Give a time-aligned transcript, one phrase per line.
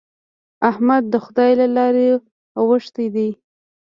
[0.69, 2.05] احمد د خدای له لارې
[2.59, 3.29] اوښتی دی.